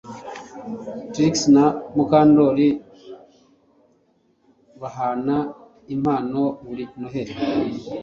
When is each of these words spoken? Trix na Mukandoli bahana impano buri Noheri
Trix 1.13 1.33
na 1.53 1.63
Mukandoli 1.95 2.67
bahana 4.79 5.37
impano 5.95 6.41
buri 6.65 6.83
Noheri 6.99 7.33